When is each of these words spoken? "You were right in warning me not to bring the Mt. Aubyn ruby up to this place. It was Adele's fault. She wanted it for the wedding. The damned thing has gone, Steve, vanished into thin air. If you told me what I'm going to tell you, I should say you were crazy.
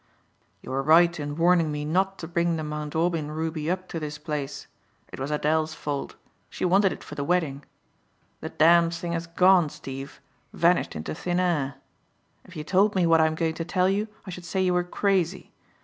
"You 0.63 0.71
were 0.71 0.81
right 0.81 1.19
in 1.19 1.35
warning 1.35 1.71
me 1.71 1.85
not 1.85 2.17
to 2.17 2.27
bring 2.27 2.55
the 2.55 2.63
Mt. 2.63 2.95
Aubyn 2.95 3.29
ruby 3.29 3.69
up 3.69 3.87
to 3.89 3.99
this 3.99 4.17
place. 4.17 4.65
It 5.13 5.19
was 5.19 5.29
Adele's 5.29 5.75
fault. 5.75 6.15
She 6.49 6.65
wanted 6.65 6.91
it 6.91 7.03
for 7.03 7.13
the 7.13 7.23
wedding. 7.23 7.63
The 8.39 8.49
damned 8.49 8.95
thing 8.95 9.11
has 9.11 9.27
gone, 9.27 9.69
Steve, 9.69 10.19
vanished 10.53 10.95
into 10.95 11.13
thin 11.13 11.39
air. 11.39 11.75
If 12.45 12.55
you 12.55 12.63
told 12.63 12.95
me 12.95 13.05
what 13.05 13.21
I'm 13.21 13.35
going 13.35 13.53
to 13.53 13.63
tell 13.63 13.89
you, 13.89 14.07
I 14.25 14.31
should 14.31 14.43
say 14.45 14.63
you 14.63 14.73
were 14.73 14.83
crazy. 14.83 15.51